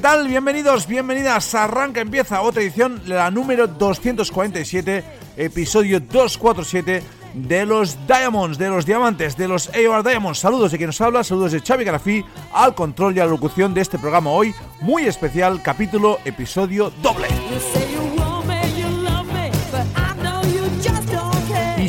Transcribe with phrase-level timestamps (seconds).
[0.00, 0.28] ¿Qué tal?
[0.28, 1.54] Bienvenidos, bienvenidas.
[1.54, 5.04] Arranca, empieza otra edición, la número 247,
[5.36, 7.02] episodio 247
[7.34, 10.38] de los Diamonds, de los diamantes, de los AOR Diamonds.
[10.38, 13.74] Saludos de quien nos habla, saludos de Xavi Garafí al control y a la locución
[13.74, 17.28] de este programa hoy, muy especial, capítulo, episodio doble.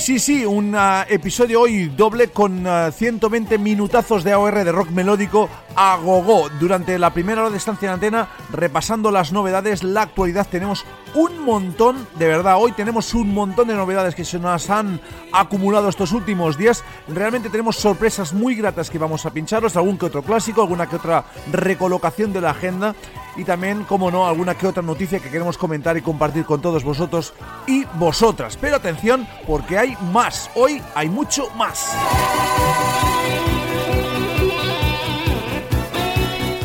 [0.02, 4.90] Sí, sí, un uh, episodio hoy doble con uh, 120 minutazos de AOR de rock
[4.90, 6.50] melódico a gogo.
[6.60, 11.46] Durante la primera hora de estancia en antena, repasando las novedades, la actualidad, tenemos un
[11.46, 15.00] montón, de verdad, hoy tenemos un montón de novedades que se nos han
[15.32, 16.84] acumulado estos últimos días.
[17.08, 20.96] Realmente tenemos sorpresas muy gratas que vamos a pincharos, algún que otro clásico, alguna que
[20.96, 22.96] otra recolocación de la agenda
[23.36, 26.84] y también, como no, alguna que otra noticia que queremos comentar y compartir con todos
[26.84, 27.34] vosotros
[27.68, 28.58] y vosotras.
[28.60, 31.92] Pero atención, porque hay más, hoy hay mucho más.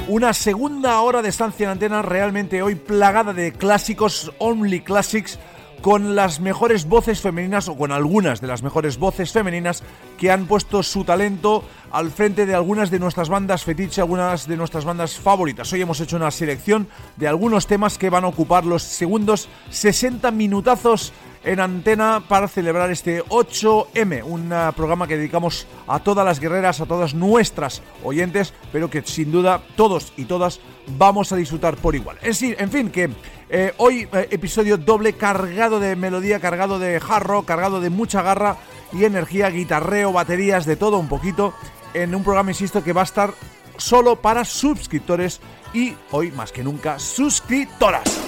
[0.09, 5.38] Una segunda hora de estancia en antena realmente hoy plagada de clásicos, only classics,
[5.81, 9.83] con las mejores voces femeninas o con algunas de las mejores voces femeninas
[10.19, 14.57] que han puesto su talento al frente de algunas de nuestras bandas fetiche, algunas de
[14.57, 15.73] nuestras bandas favoritas.
[15.73, 20.31] Hoy hemos hecho una selección de algunos temas que van a ocupar los segundos 60
[20.31, 21.13] minutazos
[21.45, 26.81] en antena para celebrar este 8M, un uh, programa que dedicamos a todas las guerreras,
[26.81, 30.61] a todas nuestras oyentes, pero que sin duda todos y todas
[30.99, 32.19] vamos a disfrutar por igual.
[32.23, 33.11] En, en fin, que
[33.49, 38.57] eh, hoy eh, episodio doble cargado de melodía, cargado de jarro, cargado de mucha garra
[38.93, 41.55] y energía, guitarreo, baterías, de todo un poquito,
[41.95, 43.34] en un programa, insisto, que va a estar
[43.77, 45.41] solo para suscriptores
[45.73, 48.26] y hoy más que nunca suscriptoras.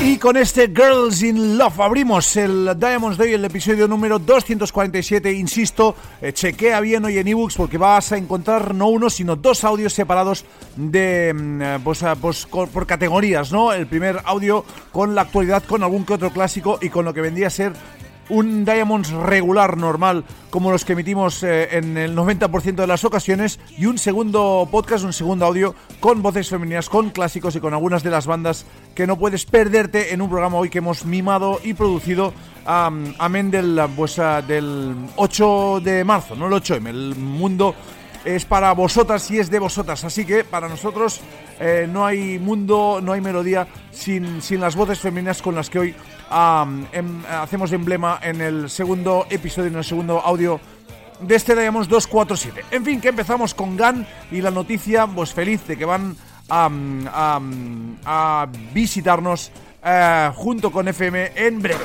[0.00, 5.32] Y con este Girls in Love abrimos el Diamonds Day, el episodio número 247.
[5.32, 9.64] Insisto, eh, chequea bien hoy en ebooks porque vas a encontrar no uno, sino dos
[9.64, 10.44] audios separados
[10.76, 13.72] de mm, pues, pues, por categorías, ¿no?
[13.72, 17.20] El primer audio con la actualidad, con algún que otro clásico y con lo que
[17.20, 17.72] vendría a ser
[18.28, 23.60] un Diamonds regular, normal, como los que emitimos eh, en el 90% de las ocasiones,
[23.76, 28.02] y un segundo podcast, un segundo audio con voces femeninas, con clásicos y con algunas
[28.02, 31.74] de las bandas que no puedes perderte en un programa hoy que hemos mimado y
[31.74, 32.32] producido
[32.66, 37.74] um, amén del, pues, uh, del 8 de marzo, no el 8M, el mundo
[38.24, 40.04] es para vosotras y es de vosotras.
[40.04, 41.20] Así que para nosotros
[41.60, 45.78] eh, no hay mundo, no hay melodía sin, sin las voces femeninas con las que
[45.78, 45.94] hoy
[46.30, 50.60] em, hacemos emblema en el segundo episodio, en el segundo audio
[51.20, 52.64] de este Diamonds 247.
[52.70, 56.16] En fin, que empezamos con Gun y la noticia, pues feliz de que van
[56.48, 57.40] a,
[58.04, 59.50] a, visitarnos
[59.82, 61.84] uh, junto con FM en breve.